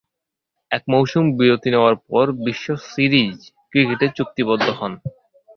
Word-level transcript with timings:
এক 0.71 0.83
মৌসুম 0.87 1.25
বিরতি 1.37 1.69
নেয়ার 1.69 1.95
পর 2.07 2.25
বিশ্ব 2.45 2.67
সিরিজ 2.89 3.37
ক্রিকেটে 3.71 4.07
চুক্তিবদ্ধ 4.17 4.67
হন। 4.79 4.93